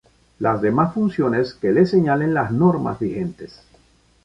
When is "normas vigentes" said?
2.49-3.61